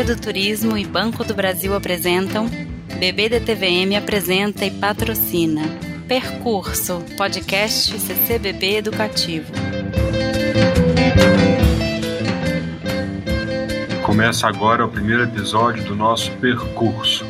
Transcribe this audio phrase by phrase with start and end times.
[0.00, 2.48] Ministério do Turismo e Banco do Brasil apresentam
[2.98, 5.60] BBDTVM apresenta e patrocina
[6.08, 9.52] Percurso, podcast CCBB Educativo.
[14.02, 17.26] Começa agora o primeiro episódio do nosso Percurso,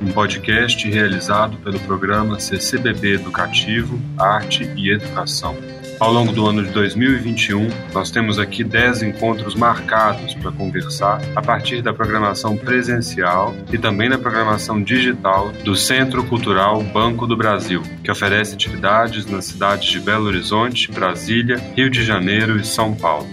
[0.00, 5.54] um podcast realizado pelo programa CCBB Educativo, Arte e Educação.
[6.00, 11.40] Ao longo do ano de 2021, nós temos aqui 10 encontros marcados para conversar a
[11.40, 17.80] partir da programação presencial e também da programação digital do Centro Cultural Banco do Brasil,
[18.02, 23.28] que oferece atividades nas cidades de Belo Horizonte, Brasília, Rio de Janeiro e São Paulo.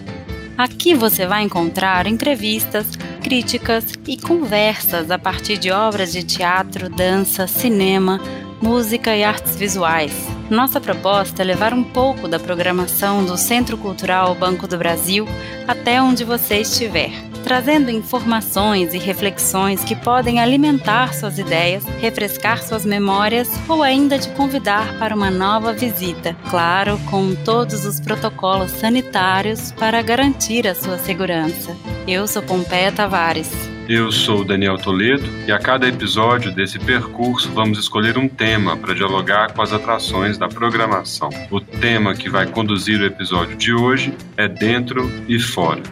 [0.56, 2.86] Aqui você vai encontrar entrevistas,
[3.24, 8.22] críticas e conversas a partir de obras de teatro, dança, cinema,
[8.62, 10.14] música e artes visuais.
[10.50, 15.26] Nossa proposta é levar um pouco da programação do Centro Cultural Banco do Brasil
[15.68, 17.12] até onde você estiver,
[17.44, 24.30] trazendo informações e reflexões que podem alimentar suas ideias, refrescar suas memórias ou ainda te
[24.30, 30.98] convidar para uma nova visita, claro, com todos os protocolos sanitários para garantir a sua
[30.98, 31.76] segurança.
[32.08, 33.71] Eu sou Pompeia Tavares.
[33.94, 38.96] Eu sou Daniel Toledo e a cada episódio desse percurso vamos escolher um tema para
[38.96, 41.30] dialogar com as atrações da programação.
[41.52, 45.84] O tema que vai conduzir o episódio de hoje é Dentro e Fora.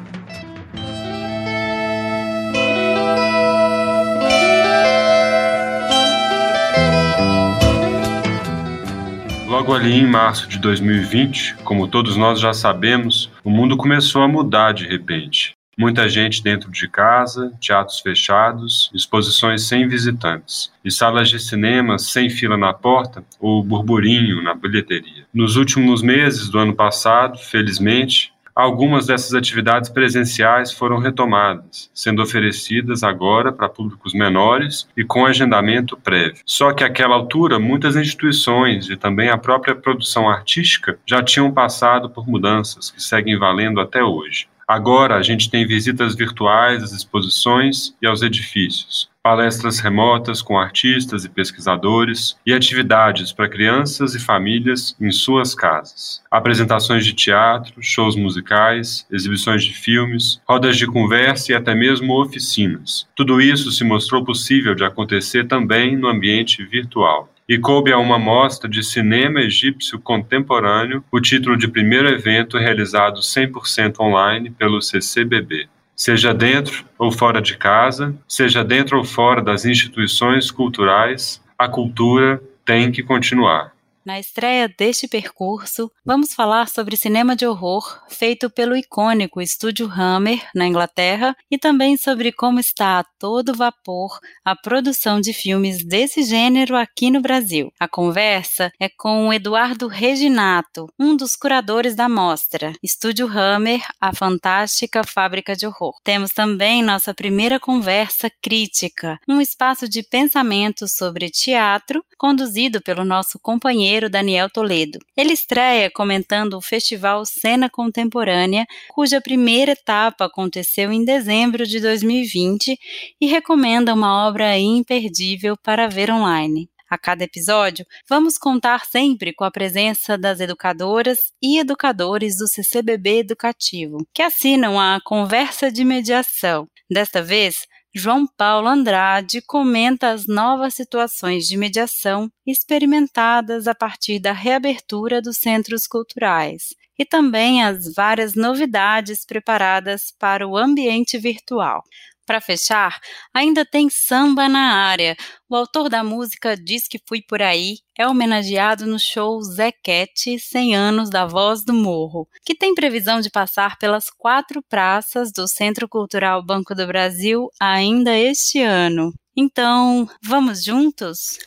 [9.46, 14.28] Logo ali em março de 2020, como todos nós já sabemos, o mundo começou a
[14.30, 21.30] mudar de repente muita gente dentro de casa, teatros fechados, exposições sem visitantes e salas
[21.30, 25.26] de cinema sem fila na porta ou burburinho na bilheteria.
[25.34, 33.04] Nos últimos meses do ano passado, felizmente, Algumas dessas atividades presenciais foram retomadas, sendo oferecidas
[33.04, 36.42] agora para públicos menores e com agendamento prévio.
[36.46, 42.10] Só que àquela altura, muitas instituições e também a própria produção artística já tinham passado
[42.10, 44.50] por mudanças que seguem valendo até hoje.
[44.70, 51.26] Agora a gente tem visitas virtuais às exposições e aos edifícios, palestras remotas com artistas
[51.26, 56.22] e pesquisadores e atividades para crianças e famílias em suas casas.
[56.30, 63.08] Apresentações de teatro, shows musicais, exibições de filmes, rodas de conversa e até mesmo oficinas.
[63.16, 68.20] Tudo isso se mostrou possível de acontecer também no ambiente virtual e coube a uma
[68.20, 75.68] mostra de cinema egípcio contemporâneo o título de primeiro evento realizado 100% online pelo CCBB.
[75.96, 82.40] Seja dentro ou fora de casa, seja dentro ou fora das instituições culturais, a cultura
[82.64, 83.74] tem que continuar.
[84.10, 90.44] Na estreia deste percurso, vamos falar sobre cinema de horror feito pelo icônico Estúdio Hammer,
[90.56, 96.24] na Inglaterra, e também sobre como está a todo vapor a produção de filmes desse
[96.24, 97.72] gênero aqui no Brasil.
[97.80, 104.12] A conversa é com o Eduardo Reginato, um dos curadores da mostra, Estúdio Hammer, a
[104.12, 105.94] fantástica fábrica de horror.
[106.04, 113.38] Temos também nossa primeira conversa crítica, um espaço de pensamento sobre teatro, conduzido pelo nosso
[113.40, 115.00] companheiro companheiro Daniel Toledo.
[115.16, 122.78] Ele estreia comentando o Festival Cena Contemporânea, cuja primeira etapa aconteceu em dezembro de 2020
[123.20, 126.70] e recomenda uma obra imperdível para ver online.
[126.90, 133.20] A cada episódio, vamos contar sempre com a presença das educadoras e educadores do CCBB
[133.20, 136.68] Educativo, que assinam a Conversa de Mediação.
[136.90, 137.68] Desta vez,
[138.02, 145.36] João Paulo Andrade comenta as novas situações de mediação experimentadas a partir da reabertura dos
[145.36, 151.84] centros culturais e também as várias novidades preparadas para o ambiente virtual.
[152.30, 153.00] Para fechar,
[153.34, 155.18] ainda tem samba na área.
[155.50, 160.76] O autor da música Diz que Fui Por Aí é homenageado no show Zequete 100
[160.76, 165.90] anos da Voz do Morro, que tem previsão de passar pelas quatro praças do Centro
[165.90, 169.12] Cultural Banco do Brasil ainda este ano.
[169.36, 171.40] Então, vamos juntos?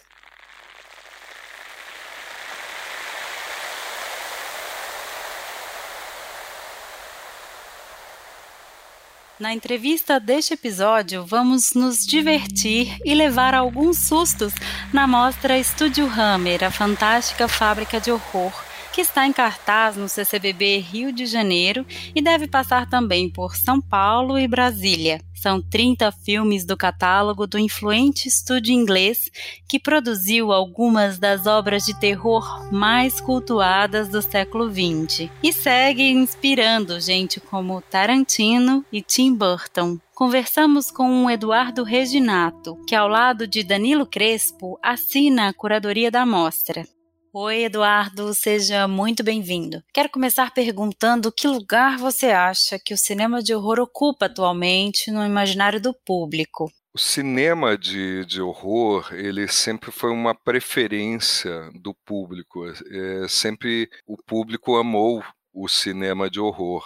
[9.42, 14.52] Na entrevista deste episódio, vamos nos divertir e levar alguns sustos
[14.92, 18.52] na mostra Estúdio Hammer, a fantástica fábrica de horror,
[18.92, 23.80] que está em cartaz no CCBB Rio de Janeiro e deve passar também por São
[23.80, 25.20] Paulo e Brasília.
[25.34, 29.30] São 30 filmes do catálogo do influente estúdio inglês
[29.68, 37.00] que produziu algumas das obras de terror mais cultuadas do século XX e segue inspirando
[37.00, 39.98] gente como Tarantino e Tim Burton.
[40.14, 46.24] Conversamos com o Eduardo Reginato, que ao lado de Danilo Crespo assina a curadoria da
[46.24, 46.84] mostra.
[47.34, 49.82] Oi, Eduardo, seja muito bem-vindo.
[49.90, 55.24] Quero começar perguntando que lugar você acha que o cinema de horror ocupa atualmente no
[55.24, 56.70] imaginário do público.
[56.92, 62.66] O cinema de, de horror, ele sempre foi uma preferência do público.
[62.66, 65.24] É, sempre o público amou
[65.54, 66.84] o cinema de horror.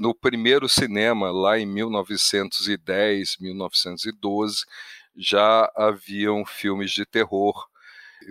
[0.00, 4.64] No primeiro cinema, lá em 1910, 1912,
[5.14, 7.68] já haviam filmes de terror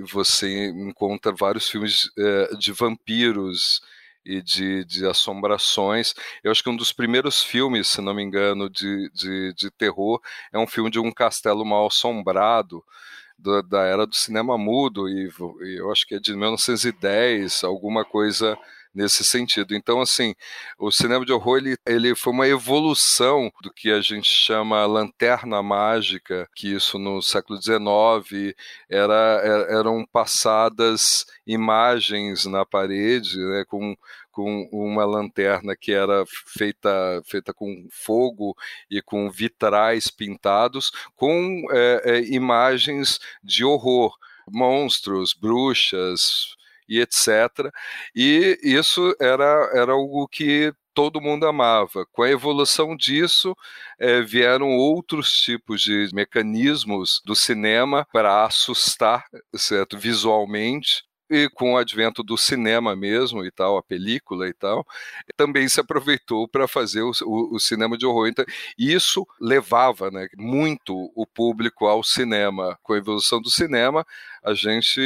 [0.02, 3.82] você encontra vários filmes é, de vampiros
[4.26, 6.14] e de, de assombrações.
[6.44, 10.22] Eu acho que um dos primeiros filmes, se não me engano, de, de, de terror
[10.52, 12.84] é um filme de um castelo mal assombrado.
[13.40, 15.30] Da, da era do cinema mudo, e,
[15.62, 18.58] e eu acho que é de 1910, alguma coisa
[18.98, 19.76] nesse sentido.
[19.76, 20.34] Então, assim,
[20.80, 25.62] o cinema de horror ele, ele foi uma evolução do que a gente chama lanterna
[25.62, 28.56] mágica, que isso no século XIX
[28.90, 33.96] era, eram passadas imagens na parede, né, com
[34.32, 38.56] com uma lanterna que era feita, feita com fogo
[38.88, 44.16] e com vitrais pintados, com é, é, imagens de horror,
[44.48, 46.56] monstros, bruxas,
[46.88, 47.72] e etc.
[48.16, 52.08] E isso era, era algo que todo mundo amava.
[52.12, 53.56] Com a evolução disso,
[54.00, 59.26] é, vieram outros tipos de mecanismos do cinema para assustar,
[59.56, 64.86] certo, visualmente, e com o advento do cinema mesmo e tal, a película e tal,
[65.36, 68.28] também se aproveitou para fazer o, o, o, cinema de horror.
[68.28, 68.46] Então,
[68.78, 72.78] isso levava né, muito o público ao cinema.
[72.82, 74.06] Com a evolução do cinema,
[74.48, 75.02] a gente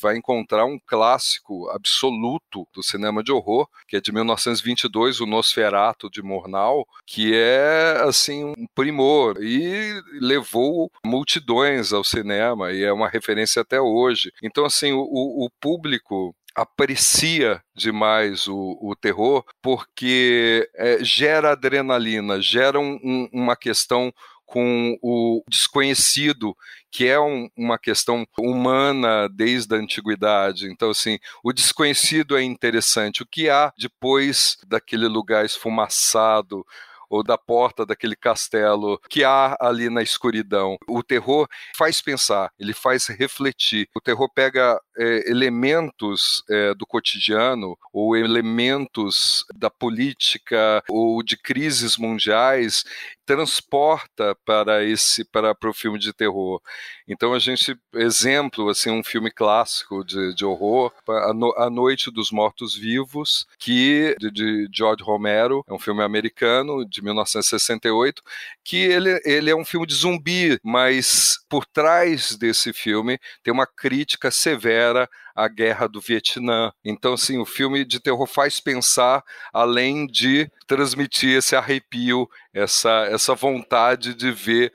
[0.00, 6.08] vai encontrar um clássico absoluto do cinema de horror, que é de 1922, o Nosferato
[6.08, 13.08] de Murnau, que é assim um primor e levou multidões ao cinema e é uma
[13.08, 14.30] referência até hoje.
[14.40, 22.78] Então assim, o, o público aprecia demais o, o terror porque é, gera adrenalina, gera
[22.78, 24.12] um, um, uma questão
[24.52, 26.54] com o desconhecido,
[26.90, 30.70] que é um, uma questão humana desde a antiguidade.
[30.70, 33.22] Então, assim, o desconhecido é interessante.
[33.22, 36.66] O que há depois daquele lugar esfumaçado,
[37.12, 40.78] ou da porta daquele castelo que há ali na escuridão.
[40.88, 41.46] O terror
[41.76, 43.86] faz pensar, ele faz refletir.
[43.94, 51.98] O terror pega é, elementos é, do cotidiano ou elementos da política ou de crises
[51.98, 52.82] mundiais
[53.24, 56.60] transporta para esse para, para o filme de terror.
[57.06, 62.10] Então a gente exemplo assim um filme clássico de, de horror a, no, a Noite
[62.10, 68.22] dos Mortos Vivos que de, de, George Romero é um filme americano de 1968
[68.64, 73.66] que ele, ele é um filme de zumbi mas por trás desse filme tem uma
[73.66, 76.72] crítica severa à guerra do Vietnã.
[76.84, 83.34] Então, assim, o filme de terror faz pensar, além de transmitir esse arrepio, essa, essa
[83.34, 84.72] vontade de ver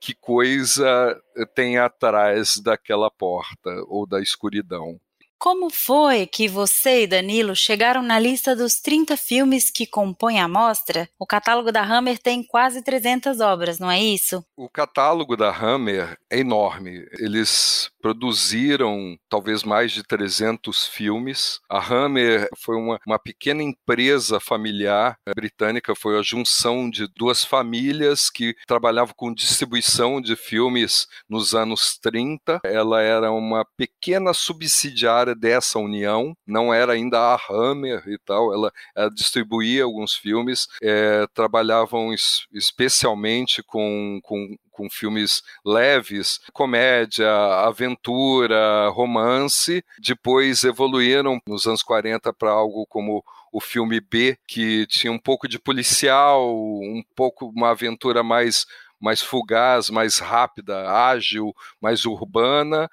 [0.00, 1.20] que coisa
[1.54, 5.00] tem atrás daquela porta ou da escuridão.
[5.38, 10.48] Como foi que você e Danilo chegaram na lista dos 30 filmes que compõem a
[10.48, 11.08] mostra?
[11.16, 14.44] O catálogo da Hammer tem quase 300 obras, não é isso?
[14.56, 17.06] O catálogo da Hammer é enorme.
[17.20, 21.60] Eles produziram talvez mais de 300 filmes.
[21.70, 28.28] A Hammer foi uma, uma pequena empresa familiar britânica, foi a junção de duas famílias
[28.28, 32.60] que trabalhavam com distribuição de filmes nos anos 30.
[32.64, 38.72] Ela era uma pequena subsidiária dessa união, não era ainda a Hammer e tal, ela,
[38.94, 47.30] ela distribuía alguns filmes, é, trabalhavam es, especialmente com, com, com filmes leves, comédia,
[47.64, 55.10] aventura, romance, depois evoluíram nos anos 40 para algo como o filme B, que tinha
[55.10, 58.66] um pouco de policial, um pouco uma aventura mais
[59.00, 62.90] mais fugaz, mais rápida, ágil, mais urbana.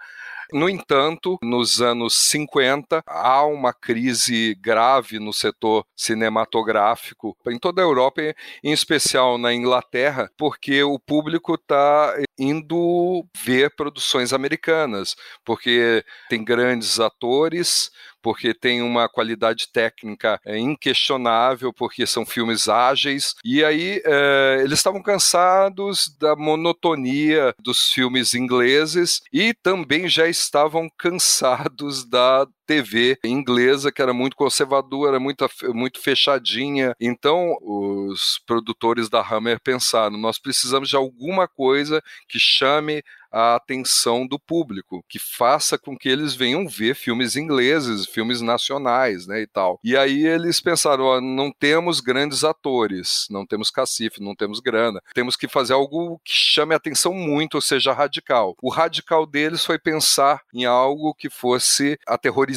[0.52, 7.86] No entanto, nos anos 50, há uma crise grave no setor cinematográfico em toda a
[7.86, 8.22] Europa,
[8.64, 17.00] em especial na Inglaterra, porque o público está indo ver produções americanas, porque tem grandes
[17.00, 17.92] atores,
[18.26, 23.36] porque tem uma qualidade técnica é, inquestionável, porque são filmes ágeis.
[23.46, 30.90] E aí é, eles estavam cansados da monotonia dos filmes ingleses e também já estavam
[30.98, 36.96] cansados da TV inglesa, que era muito conservadora, muito, muito fechadinha.
[37.00, 43.04] Então, os produtores da Hammer pensaram: nós precisamos de alguma coisa que chame
[43.36, 49.28] a atenção do público, que faça com que eles venham ver filmes ingleses, filmes nacionais,
[49.28, 49.78] né, e tal.
[49.84, 55.02] E aí eles pensaram, ó, não temos grandes atores, não temos cacife, não temos grana,
[55.14, 58.56] temos que fazer algo que chame a atenção muito, ou seja, radical.
[58.62, 62.55] O radical deles foi pensar em algo que fosse aterrorizante.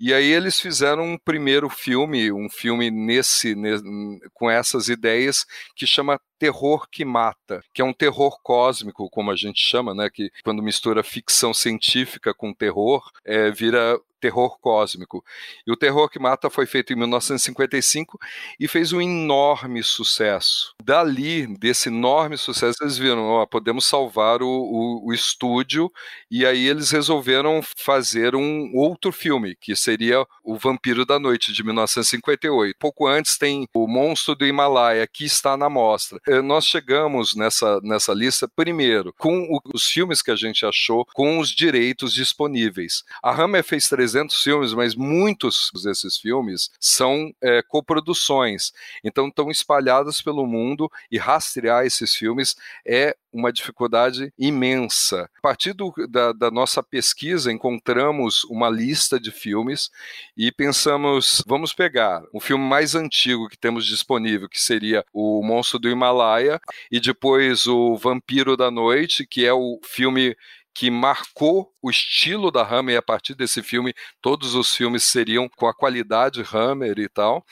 [0.00, 3.84] E aí eles fizeram um primeiro filme, um filme nesse, nesse
[4.32, 5.44] com essas ideias
[5.76, 10.08] que chama terror que mata, que é um terror cósmico, como a gente chama, né?
[10.08, 15.24] Que quando mistura ficção científica com terror, é, vira terror cósmico.
[15.66, 18.18] E o Terror que Mata foi feito em 1955
[18.60, 20.74] e fez um enorme sucesso.
[20.84, 25.90] Dali, desse enorme sucesso, eles viram, ó, podemos salvar o, o, o, estúdio,
[26.30, 31.64] e aí eles resolveram fazer um outro filme, que seria O Vampiro da Noite, de
[31.64, 32.76] 1958.
[32.78, 36.20] Pouco antes tem O Monstro do Himalaia, que está na mostra.
[36.30, 41.04] Eh, nós chegamos nessa, nessa lista, primeiro, com o, os filmes que a gente achou,
[41.06, 43.02] com os direitos disponíveis.
[43.20, 48.72] A Hammer fez 300 filmes, mas muitos desses filmes são é, coproduções.
[49.02, 52.54] Então estão espalhados pelo mundo e rastrear esses filmes
[52.86, 55.30] é uma dificuldade imensa.
[55.38, 59.90] A partir do, da, da, nossa pesquisa, encontramos uma lista de filmes
[60.36, 65.78] e pensamos, vamos pegar o filme mais antigo que temos disponível, que seria O Monstro
[65.78, 66.60] do Himalaia,
[66.90, 70.36] e depois O Vampiro da Noite, que é o filme
[70.74, 75.48] que marcou o estilo da Hammer, e a partir desse filme, todos os filmes seriam
[75.48, 77.44] com a qualidade Hammer e tal.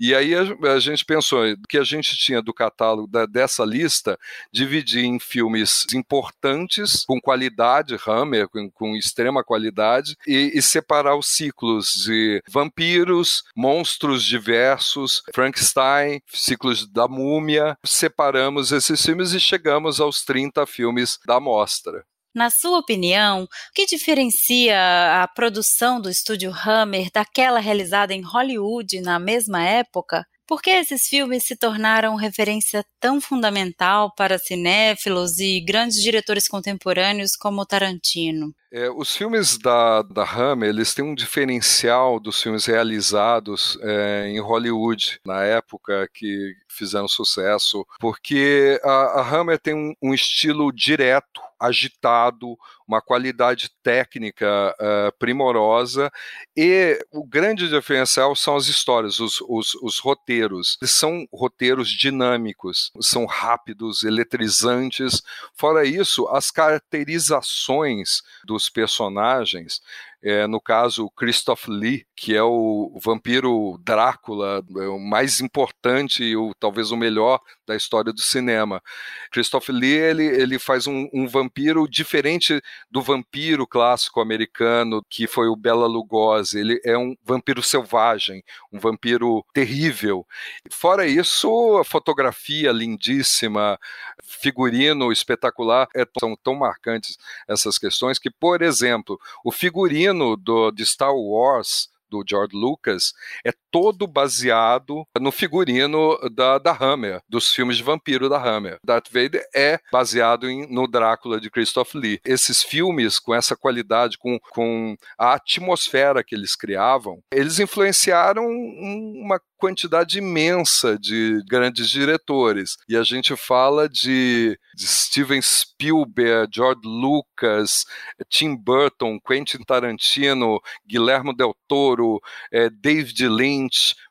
[0.00, 4.18] E aí a, a gente pensou que a gente tinha do catálogo da, dessa lista,
[4.52, 11.28] dividir em filmes importantes, com qualidade Hammer, com, com extrema qualidade, e, e, separar os
[11.28, 17.76] ciclos de vampiros, monstros diversos, Frankenstein, ciclos da múmia.
[17.84, 22.04] Separamos esses filmes e chegamos aos 30 filmes da mostra.
[22.34, 24.76] Na sua opinião, o que diferencia
[25.22, 30.26] a produção do estúdio Hammer daquela realizada em Hollywood na mesma época?
[30.46, 37.34] Por que esses filmes se tornaram referência tão fundamental para cinéfilos e grandes diretores contemporâneos
[37.34, 38.54] como Tarantino?
[38.70, 44.40] É, os filmes da, da Hammer, eles têm um diferencial dos filmes realizados é, em
[44.40, 51.40] Hollywood, na época que fizeram sucesso, porque a, a Hammer tem um, um estilo direto,
[51.58, 56.12] agitado, uma qualidade técnica uh, primorosa
[56.56, 60.76] e o grande diferencial são as histórias, os, os, os, roteiros.
[60.82, 65.22] São roteiros dinâmicos, são rápidos, eletrizantes.
[65.54, 69.80] Fora isso, as caracterizações dos personagens
[70.24, 76.34] é, no caso Christoph Lee, que é o vampiro Drácula, é o mais importante e
[76.58, 78.82] talvez o melhor da história do cinema.
[79.30, 82.58] Christoph Lee ele, ele faz um, um vampiro diferente
[82.90, 86.58] do vampiro clássico americano que foi o Bela Lugosi.
[86.58, 90.26] Ele é um vampiro selvagem, um vampiro terrível.
[90.70, 93.78] Fora isso, a fotografia lindíssima,
[94.22, 100.84] figurino espetacular, é, são tão marcantes essas questões que, por exemplo, o figurino do, de
[100.84, 103.12] Star Wars do George Lucas
[103.44, 108.78] é todo baseado no figurino da, da Hammer, dos filmes de vampiro da Hammer.
[108.84, 112.20] Darth Vader é baseado em, no Drácula de Christoph Lee.
[112.24, 119.40] Esses filmes, com essa qualidade, com, com a atmosfera que eles criavam, eles influenciaram uma
[119.64, 122.76] quantidade imensa de grandes diretores.
[122.86, 127.86] E a gente fala de, de Steven Spielberg, George Lucas,
[128.28, 132.20] Tim Burton, Quentin Tarantino, Guillermo del Toro,
[132.52, 133.63] eh, David Lynch,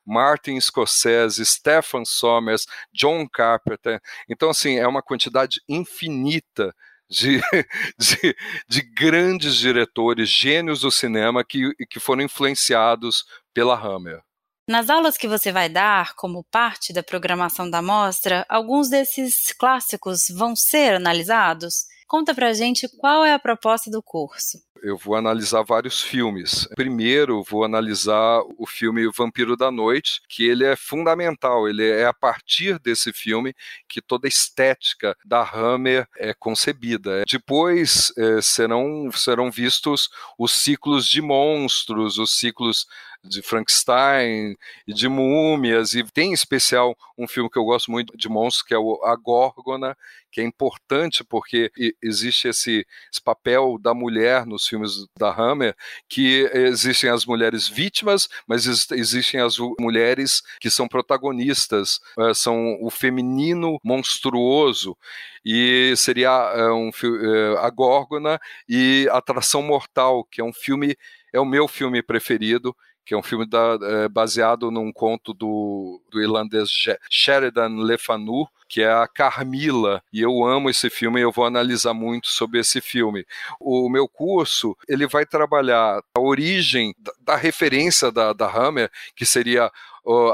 [0.06, 4.02] Martin Scorsese, Stephen Sommers, John Carpenter.
[4.30, 6.74] Então, assim, é uma quantidade infinita
[7.10, 7.42] de,
[7.98, 8.36] de,
[8.68, 14.22] de, grandes diretores, gênios do cinema que, que foram influenciados pela Hammer.
[14.68, 20.28] Nas aulas que você vai dar, como parte da programação da mostra, alguns desses clássicos
[20.30, 21.86] vão ser analisados?
[22.14, 26.68] Conta pra gente qual é a proposta do curso eu vou analisar vários filmes.
[26.76, 31.70] Primeiro, vou analisar o filme Vampiro da Noite, que ele é fundamental.
[31.70, 33.56] Ele é a partir desse filme
[33.88, 37.24] que toda a estética da Hammer é concebida.
[37.26, 42.86] Depois é, serão, serão vistos os ciclos de monstros, os ciclos
[43.24, 44.56] de Frankenstein
[44.88, 48.66] e de múmias, e tem em especial um filme que eu gosto muito de monstros,
[48.66, 49.96] que é o A Górgona,
[50.34, 55.76] que é importante porque existe esse, esse, papel da mulher nos filmes da Hammer,
[56.10, 62.90] que existem as mulheres vítimas, mas existem as mulheres que são protagonistas, eh, são o
[62.90, 64.98] feminino monstruoso,
[65.46, 70.98] e seria eh, um, eh, A Górgona e Atração Mortal, que é um filme,
[71.32, 76.02] é o meu filme preferido, que é um filme da, é, baseado num conto do,
[76.10, 76.70] do irlandês
[77.10, 81.46] Sheridan Le Fanu, que é a Carmila, e eu amo esse filme e eu vou
[81.46, 83.26] analisar muito sobre esse filme.
[83.60, 89.26] O meu curso, ele vai trabalhar a origem da, da referência da, da Hammer, que
[89.26, 89.72] seria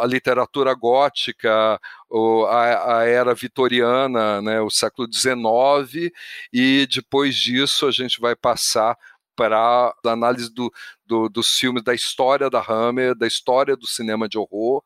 [0.01, 1.79] a literatura gótica,
[2.49, 6.11] a, a, era vitoriana, né, o século XIX,
[6.51, 8.97] e depois disso a gente vai passar
[9.39, 10.69] para a análise do,
[11.05, 14.83] do, dos filmes, da história da Hammer, da história do cinema de horror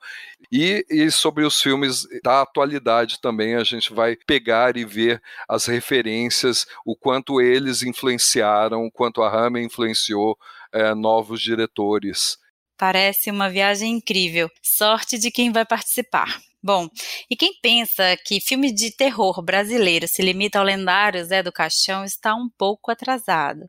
[0.52, 5.20] e, e sobre os filmes da atualidade também a gente vai pegar e ver
[5.50, 10.38] as referências, o quanto eles influenciaram, o quanto a Hammer influenciou
[10.72, 12.38] é, novos diretores.
[12.78, 14.52] Parece uma viagem incrível.
[14.62, 16.40] Sorte de quem vai participar.
[16.65, 16.88] Bom,
[17.29, 22.05] e quem pensa que filme de terror brasileiro se limita ao lendário Zé do Caixão
[22.05, 23.67] está um pouco atrasado.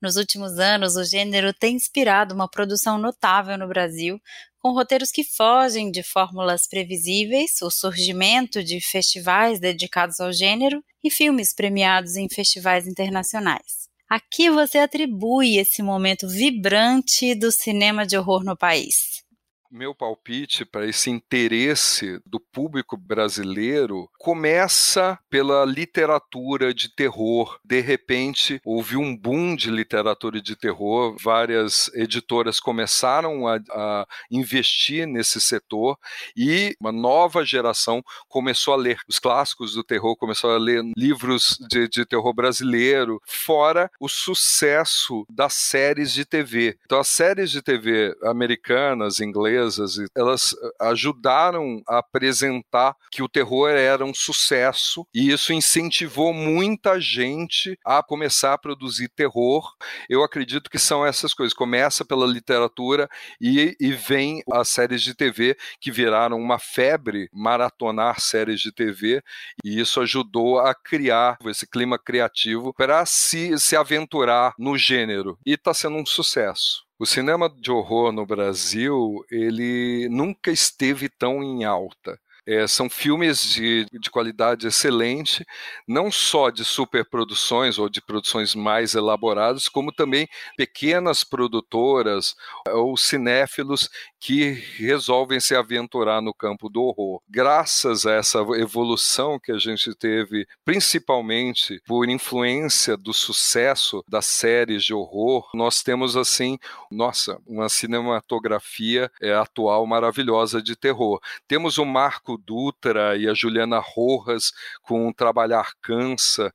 [0.00, 4.20] Nos últimos anos, o gênero tem inspirado uma produção notável no Brasil,
[4.60, 11.10] com roteiros que fogem de fórmulas previsíveis, o surgimento de festivais dedicados ao gênero e
[11.10, 13.88] filmes premiados em festivais internacionais.
[14.08, 19.25] A que você atribui esse momento vibrante do cinema de horror no país?
[19.70, 27.58] Meu palpite para esse interesse do público brasileiro começa pela literatura de terror.
[27.64, 35.06] De repente, houve um boom de literatura de terror, várias editoras começaram a, a investir
[35.06, 35.98] nesse setor
[36.36, 41.56] e uma nova geração começou a ler os clássicos do terror, começou a ler livros
[41.68, 46.78] de, de terror brasileiro, fora o sucesso das séries de TV.
[46.84, 53.70] Então, as séries de TV americanas, inglesas, elas eh, ajudaram a apresentar que o terror
[53.70, 59.74] era um sucesso e isso incentivou muita gente a começar a produzir terror.
[60.08, 61.54] Eu acredito que são essas coisas.
[61.54, 63.08] Começa pela literatura
[63.40, 69.22] e, e vem as séries de TV que viraram uma febre, maratonar séries de TV,
[69.64, 75.38] e isso ajudou a criar esse clima criativo para se, se aventurar no gênero.
[75.44, 76.85] E está sendo um sucesso.
[76.98, 82.18] O cinema de horror no Brasil, ele nunca esteve tão em alta.
[82.46, 85.44] É, são filmes de, de qualidade excelente,
[85.86, 92.34] não só de superproduções ou de produções mais elaboradas, como também pequenas produtoras
[92.68, 93.88] ou cinéfilos
[94.20, 97.20] que resolvem se aventurar no campo do horror.
[97.28, 104.84] Graças a essa evolução que a gente teve, principalmente por influência do sucesso das séries
[104.84, 106.58] de horror, nós temos assim,
[106.90, 111.20] nossa, uma cinematografia é, atual maravilhosa de terror.
[111.46, 116.52] Temos o Marco Dutra e a Juliana Rojas com Trabalhar Cansa.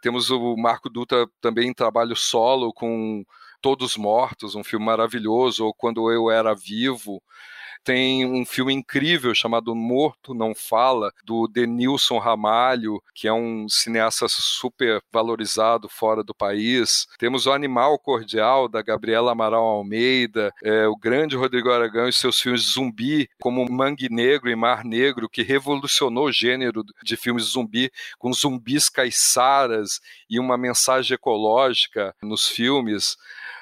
[0.00, 3.24] Temos o Marco Dutra também em trabalho solo com
[3.60, 7.22] Todos Mortos, um filme maravilhoso, ou Quando Eu Era Vivo.
[7.82, 14.26] Tem um filme incrível chamado Morto Não Fala, do Denilson Ramalho, que é um cineasta
[14.28, 17.06] super valorizado fora do país.
[17.18, 22.40] Temos O Animal Cordial, da Gabriela Amaral Almeida, é, o grande Rodrigo Aragão e seus
[22.40, 27.90] filmes zumbi, como Mangue Negro e Mar Negro, que revolucionou o gênero de filmes zumbi,
[28.18, 33.16] com zumbis caiçaras e uma mensagem ecológica nos filmes.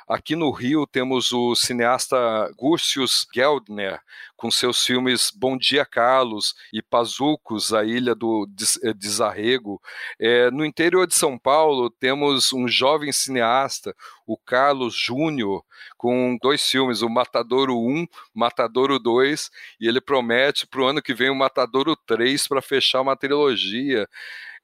[0.09, 2.17] Aqui no Rio temos o cineasta
[2.57, 4.01] Gursius Geldner,
[4.39, 8.49] com seus filmes Bom Dia Carlos e Pazucos, A Ilha do
[8.83, 9.79] eh, Desarrego.
[10.19, 13.95] É, no interior de São Paulo temos um jovem cineasta,
[14.27, 15.63] o Carlos Júnior,
[15.99, 21.13] com dois filmes, o Matadouro 1, Matadouro 2, e ele promete para o ano que
[21.13, 24.09] vem o Matadouro 3 para fechar uma trilogia.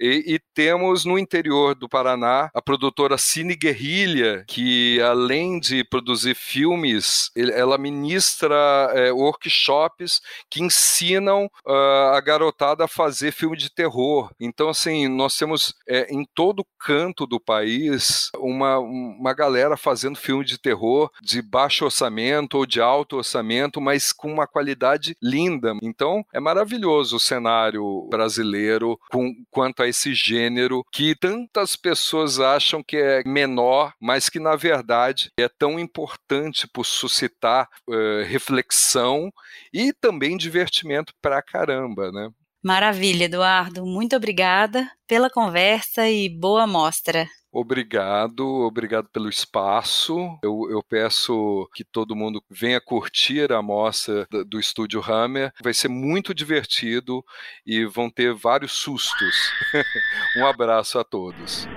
[0.05, 6.35] E, e, temos no interior do Paraná a produtora Cine Guerrilha, que além de produzir
[6.35, 8.55] filmes, ela ministra
[8.93, 14.31] é, workshops que ensinam uh, a garotada a fazer filme de terror.
[14.38, 20.45] Então, assim, nós temos é, em todo canto do país uma, uma galera fazendo filme
[20.45, 25.73] de terror de baixo orçamento ou de alto orçamento, mas com uma qualidade linda.
[25.83, 32.83] Então, é maravilhoso o cenário brasileiro com, quanto a esse gênero que tantas pessoas acham
[32.83, 39.30] que é menor, mas que na verdade é tão importante por suscitar uh, reflexão
[39.72, 42.28] e também divertimento pra caramba, né?
[42.64, 43.85] Maravilha, Eduardo.
[43.85, 47.29] Muito obrigada pela conversa e boa mostra.
[47.53, 50.16] Obrigado, obrigado pelo espaço.
[50.42, 55.53] Eu, eu, peço que todo mundo venha curtir a mostra do Estúdio Hammer.
[55.62, 57.22] Vai ser muito divertido
[57.66, 59.37] e vão ter vários sustos.
[60.38, 61.68] um abraço a todos.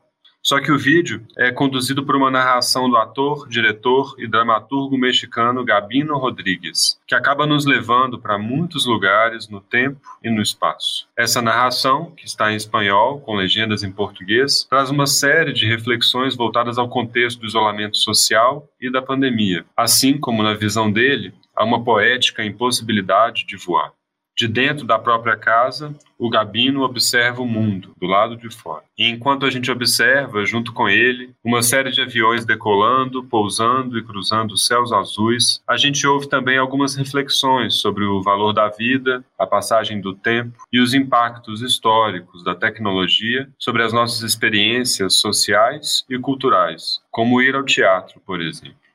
[0.47, 5.65] Só que o vídeo é conduzido por uma narração do ator, diretor e dramaturgo mexicano
[5.65, 11.09] Gabino Rodrigues, que acaba nos levando para muitos lugares no tempo e no espaço.
[11.19, 16.37] Essa narração, que está em espanhol, com legendas em português, traz uma série de reflexões
[16.37, 21.65] voltadas ao contexto do isolamento social e da pandemia, assim como, na visão dele, há
[21.65, 23.96] uma poética impossibilidade de voar.
[24.37, 28.85] De dentro da própria casa, o Gabino observa o mundo, do lado de fora.
[28.99, 34.05] E enquanto a gente observa, junto com ele, uma série de aviões decolando, pousando e
[34.05, 39.25] cruzando os céus azuis, a gente ouve também algumas reflexões sobre o valor da vida,
[39.39, 46.05] a passagem do tempo e os impactos históricos da tecnologia sobre as nossas experiências sociais
[46.11, 48.86] e culturais, como ir ao teatro, por exemplo.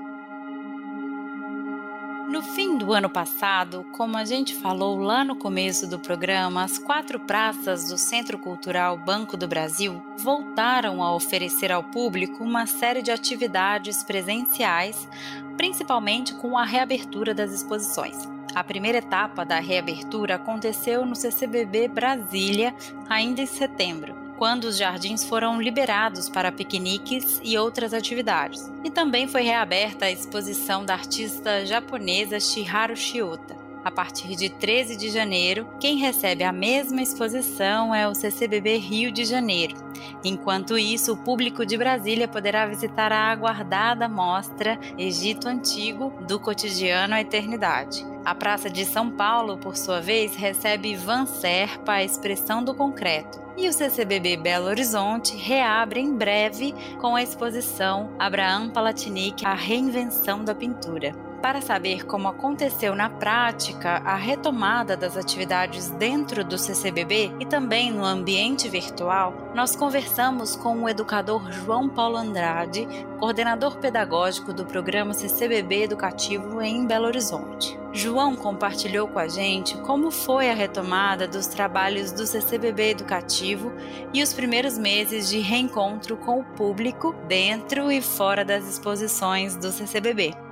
[2.77, 7.87] Do ano passado, como a gente falou lá no começo do programa, as quatro praças
[7.87, 14.03] do Centro Cultural Banco do Brasil voltaram a oferecer ao público uma série de atividades
[14.03, 15.07] presenciais,
[15.55, 18.27] principalmente com a reabertura das exposições.
[18.55, 22.73] A primeira etapa da reabertura aconteceu no CCBB Brasília,
[23.07, 28.71] ainda em setembro quando os jardins foram liberados para piqueniques e outras atividades.
[28.83, 33.62] E também foi reaberta a exposição da artista japonesa Shiharu Shiota.
[33.83, 39.11] A partir de 13 de janeiro, quem recebe a mesma exposição é o CCBB Rio
[39.11, 39.75] de Janeiro.
[40.23, 47.13] Enquanto isso, o público de Brasília poderá visitar a aguardada mostra Egito Antigo, do cotidiano
[47.13, 48.05] à eternidade.
[48.23, 53.43] A Praça de São Paulo, por sua vez, recebe Van Serpa, a expressão do concreto
[53.57, 60.43] e o CCBB Belo Horizonte reabre em breve com a exposição Abraham Palatinic, a reinvenção
[60.43, 61.32] da pintura.
[61.43, 67.91] Para saber como aconteceu na prática a retomada das atividades dentro do CCBB e também
[67.91, 72.87] no ambiente virtual, nós conversamos com o educador João Paulo Andrade,
[73.19, 77.77] coordenador pedagógico do programa CCBB Educativo em Belo Horizonte.
[77.91, 83.73] João compartilhou com a gente como foi a retomada dos trabalhos do CCBB Educativo
[84.13, 89.73] e os primeiros meses de reencontro com o público dentro e fora das exposições do
[89.73, 90.42] CCBB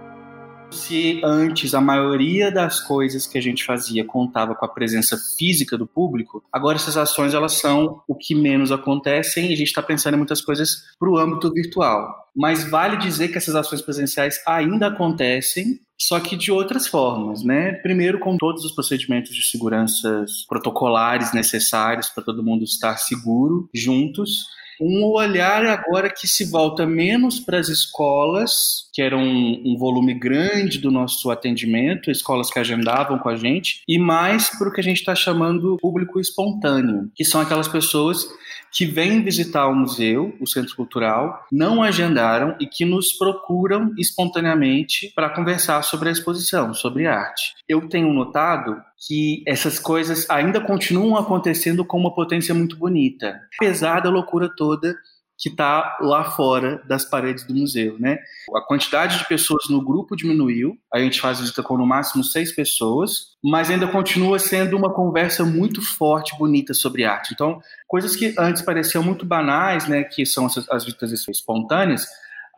[0.71, 5.77] se antes a maioria das coisas que a gente fazia contava com a presença física
[5.77, 9.83] do público, agora essas ações elas são o que menos acontecem e a gente está
[9.83, 12.29] pensando em muitas coisas para o âmbito virtual.
[12.35, 17.73] Mas vale dizer que essas ações presenciais ainda acontecem, só que de outras formas, né?
[17.83, 24.45] Primeiro, com todos os procedimentos de segurança protocolares necessários para todo mundo estar seguro juntos
[24.81, 30.13] um olhar agora que se volta menos para as escolas, que eram um, um, volume
[30.13, 34.81] grande do nosso atendimento, escolas que agendavam com a gente, e mais para o que
[34.81, 38.27] a gente está chamando público espontâneo, que são aquelas pessoas
[38.71, 45.11] que vêm visitar o museu, o centro cultural, não agendaram e que nos procuram espontaneamente
[45.13, 47.53] para conversar sobre a exposição, sobre arte.
[47.67, 53.99] Eu tenho notado que essas coisas ainda continuam acontecendo com uma potência muito bonita, apesar
[53.99, 54.95] da loucura toda
[55.41, 58.19] que está lá fora das paredes do museu, né?
[58.55, 62.53] A quantidade de pessoas no grupo diminuiu, a gente faz visita com no máximo seis
[62.53, 67.33] pessoas, mas ainda continua sendo uma conversa muito forte, bonita sobre arte.
[67.33, 72.05] Então, coisas que antes pareciam muito banais, né, que são as, as visitas espontâneas,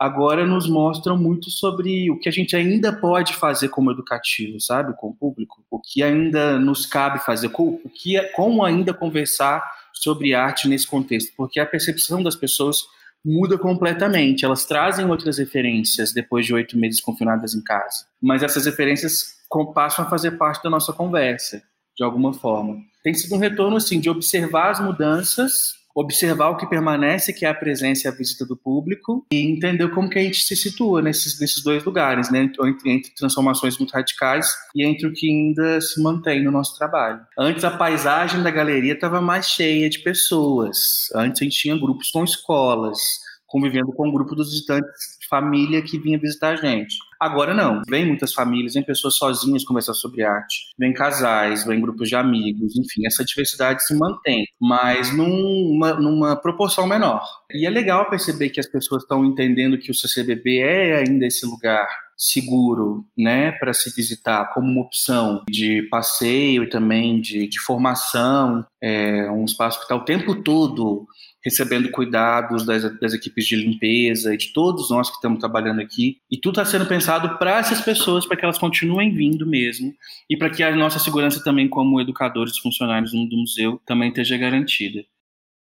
[0.04, 4.94] agora nos mostram muito sobre o que a gente ainda pode fazer como educativo, sabe,
[4.96, 10.34] com o público, o que ainda nos cabe fazer, o que como ainda conversar sobre
[10.34, 12.78] arte nesse contexto, porque a percepção das pessoas
[13.24, 14.44] muda completamente.
[14.44, 19.34] Elas trazem outras referências depois de oito meses confinadas em casa, mas essas referências
[19.74, 21.62] passam a fazer parte da nossa conversa,
[21.96, 22.76] de alguma forma.
[23.02, 27.48] Tem sido um retorno assim de observar as mudanças observar o que permanece, que é
[27.48, 31.00] a presença e a visita do público, e entender como que a gente se situa
[31.00, 32.40] nesses, nesses dois lugares, né?
[32.40, 37.20] Entre, entre transformações muito radicais e entre o que ainda se mantém no nosso trabalho.
[37.38, 40.78] Antes a paisagem da galeria estava mais cheia de pessoas.
[41.14, 42.98] Antes a gente tinha grupos com escolas,
[43.46, 46.96] convivendo com um grupo dos visitantes de família que vinha visitar a gente.
[47.24, 52.10] Agora não, vem muitas famílias, vem pessoas sozinhas conversar sobre arte, vem casais, vem grupos
[52.10, 57.24] de amigos, enfim, essa diversidade se mantém, mas numa, numa proporção menor.
[57.50, 61.46] E é legal perceber que as pessoas estão entendendo que o CCBB é ainda esse
[61.46, 67.58] lugar seguro, né, para se visitar como uma opção de passeio e também de, de
[67.60, 71.06] formação, é um espaço que está o tempo todo
[71.44, 76.18] recebendo cuidados das, das, equipes de limpeza e de todos nós que estamos trabalhando aqui.
[76.30, 79.94] E tudo está sendo pensado para essas pessoas, para que elas continuem vindo mesmo
[80.28, 85.04] e para que a nossa segurança também, como educadores, funcionários do museu, também esteja garantida.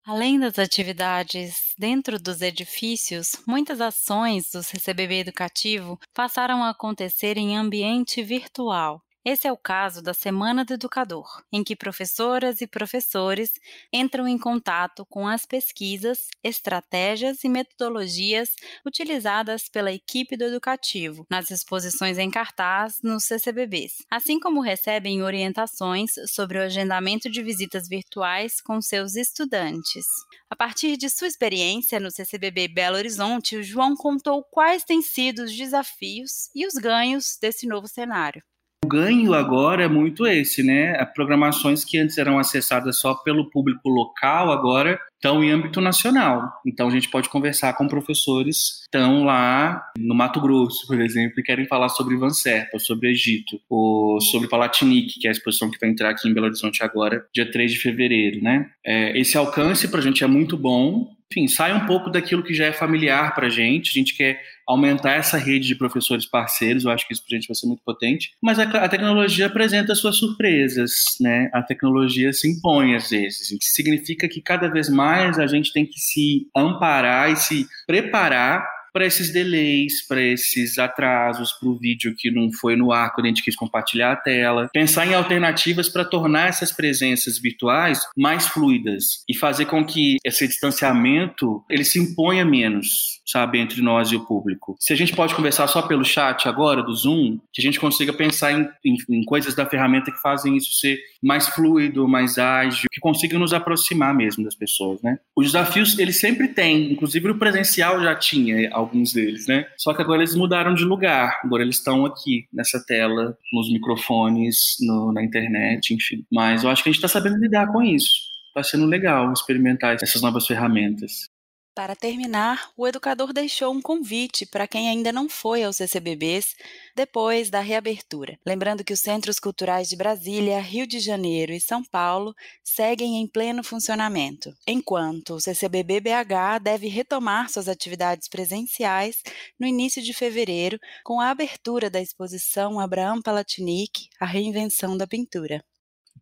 [0.04, 7.56] Além das atividades dentro dos edifícios, muitas ações do CCBB Educativo passaram a acontecer em
[7.56, 9.02] ambiente virtual.
[9.24, 13.54] Esse é o caso da Semana do Educador, em que professoras e professores
[13.94, 18.50] entram em contato com as pesquisas, estratégias e metodologias
[18.84, 26.14] utilizadas pela equipe do educativo nas exposições em cartaz nos CCBBs, assim como recebem orientações
[26.28, 30.08] sobre o agendamento de visitas virtuais com seus estudantes.
[30.50, 35.44] A partir de sua experiência no CCBB Belo Horizonte, o João contou quais têm sido
[35.44, 38.44] os desafios e os ganhos desse novo cenário.
[38.84, 40.94] O ganho agora é muito esse, né?
[41.14, 46.52] Programações que antes eram acessadas só pelo público local, agora estão em âmbito nacional.
[46.66, 51.40] Então a gente pode conversar com professores que estão lá no Mato Grosso, por exemplo,
[51.40, 55.70] e querem falar sobre Van Serpa, sobre Egito, ou sobre Palatinique, que é a exposição
[55.70, 58.72] que vai entrar aqui em Belo Horizonte agora, dia 3 de fevereiro, né?
[58.84, 62.54] É, esse alcance para a gente é muito bom, enfim, sai um pouco daquilo que
[62.54, 63.90] já é familiar para a gente.
[63.90, 67.40] A gente quer aumentar essa rede de professores parceiros, eu acho que isso para a
[67.40, 68.32] gente vai ser muito potente.
[68.42, 71.50] Mas a, a, tecnologia apresenta suas surpresas, né?
[71.54, 73.52] A tecnologia se impõe às vezes.
[73.52, 78.66] Isso significa que cada vez mais a gente tem que se amparar e se preparar
[78.94, 83.26] para esses delays, para esses atrasos, para o vídeo que não foi no ar quando
[83.26, 84.70] a gente quis compartilhar a tela.
[84.74, 90.48] Pensar em alternativas para tornar essas presenças virtuais mais fluidas e fazer com que esse
[90.48, 94.76] distanciamento ele se imponha menos, sabe, entre nós e o público.
[94.80, 98.14] Se a gente pode conversar só pelo chat agora, do Zoom, que a gente consiga
[98.14, 102.88] pensar em, em, em coisas da ferramenta que fazem isso ser mais fluido, mais ágil,
[102.92, 105.20] que consigam nos aproximar mesmo das pessoas, né?
[105.36, 109.66] Os desafios, eles sempre têm, inclusive o presencial já tinha alguns deles, né?
[109.78, 111.40] Só que agora eles mudaram de lugar.
[111.44, 116.26] Agora eles estão aqui nessa tela, nos microfones, no, na internet, enfim.
[116.32, 118.10] Mas eu acho que a gente está sabendo lidar com isso.
[118.50, 121.30] Está sendo legal experimentar essas novas ferramentas.
[121.74, 126.54] Para terminar, o educador deixou um convite para quem ainda não foi aos CCBBs
[126.94, 128.38] depois da reabertura.
[128.46, 133.28] Lembrando que os Centros Culturais de Brasília, Rio de Janeiro e São Paulo seguem em
[133.28, 139.24] pleno funcionamento, enquanto o CCBB BH deve retomar suas atividades presenciais
[139.58, 145.64] no início de fevereiro com a abertura da exposição Abraham Palatinic, A Reinvenção da Pintura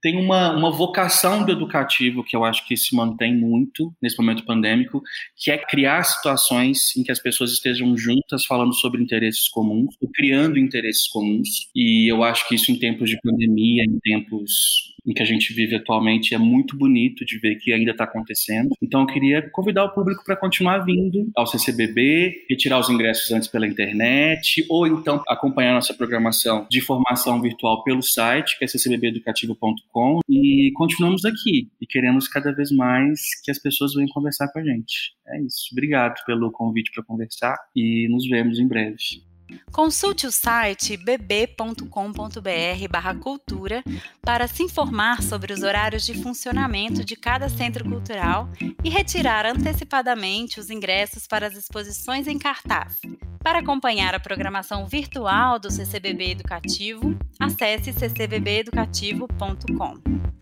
[0.02, 4.46] tem uma, uma vocação do educativo que eu acho que se mantém muito nesse momento
[4.46, 5.02] pandêmico,
[5.36, 10.10] que é criar situações em que as pessoas estejam juntas falando sobre interesses comuns, ou
[10.14, 11.70] criando interesses comuns.
[11.76, 15.52] E eu acho que isso em tempos de pandemia, em tempos em que a gente
[15.54, 18.70] vive atualmente, é muito bonito de ver que ainda está acontecendo.
[18.82, 23.48] Então eu queria convidar o público para continuar vindo ao CCBB, retirar os ingressos antes
[23.48, 30.20] pela internet, ou então acompanhar nossa programação de formação virtual pelo site, que é ccbbeducativo.com
[30.30, 34.64] e continuamos aqui e queremos cada vez mais que as pessoas venham conversar com a
[34.64, 35.14] gente.
[35.28, 35.70] É isso.
[35.72, 39.29] Obrigado pelo convite para conversar e nos vemos em breve.
[39.72, 43.82] Consulte o site bb.com.br barra cultura
[44.22, 48.50] para se informar sobre os horários de funcionamento de cada centro cultural
[48.84, 52.98] e retirar antecipadamente os ingressos para as exposições em cartaz.
[53.44, 60.39] Para acompanhar a programação virtual do CCBB Educativo, acesse ccbbeducativo.com.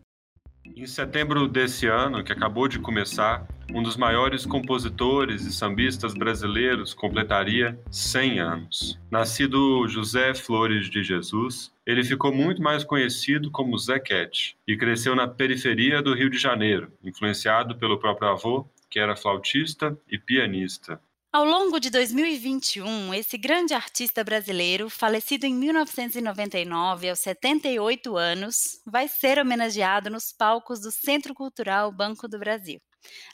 [0.80, 6.94] Em setembro desse ano, que acabou de começar, um dos maiores compositores e sambistas brasileiros
[6.94, 9.00] completaria 100 anos.
[9.10, 15.16] Nascido José Flores de Jesus, ele ficou muito mais conhecido como Zé Cat e cresceu
[15.16, 21.02] na periferia do Rio de Janeiro, influenciado pelo próprio avô, que era flautista e pianista.
[21.32, 29.08] Ao longo de 2021, esse grande artista brasileiro, falecido em 1999 aos 78 anos, vai
[29.10, 32.82] ser homenageado nos palcos do Centro Cultural Banco do Brasil.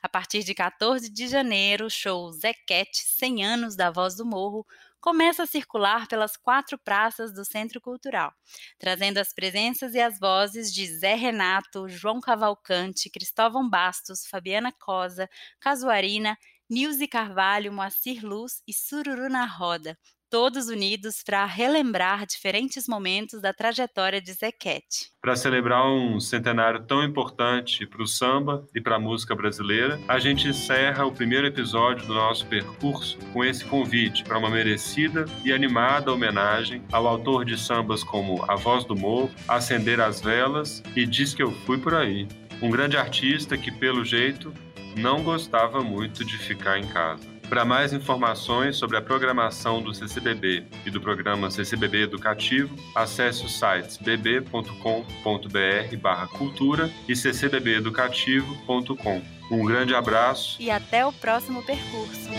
[0.02, 4.66] A partir de 14 de janeiro, o show Zequete 100 anos da Voz do Morro
[5.00, 8.34] começa a circular pelas quatro praças do Centro Cultural,
[8.80, 15.30] trazendo as presenças e as vozes de Zé Renato, João Cavalcante, Cristóvão Bastos, Fabiana Cosa,
[15.60, 16.38] Casuarina
[16.74, 19.96] Nilce Carvalho, Moacir Luz e Sururu na Roda,
[20.28, 25.12] todos unidos para relembrar diferentes momentos da trajetória de Zequete.
[25.22, 30.18] Para celebrar um centenário tão importante para o samba e para a música brasileira, a
[30.18, 35.54] gente encerra o primeiro episódio do nosso percurso com esse convite para uma merecida e
[35.54, 41.06] animada homenagem ao autor de sambas como A Voz do Morro, Acender as Velas e
[41.06, 42.28] Diz que eu fui por aí.
[42.62, 44.54] Um grande artista que, pelo jeito,
[44.96, 47.34] não gostava muito de ficar em casa.
[47.50, 53.60] Para mais informações sobre a programação do CCBB e do programa CCBB Educativo, acesse os
[53.60, 59.22] sites bb.com.br/cultura e ccbbeducativo.com.
[59.52, 62.30] Um grande abraço e até o próximo percurso.